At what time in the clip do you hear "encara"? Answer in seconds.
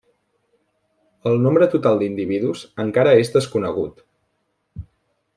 2.85-3.13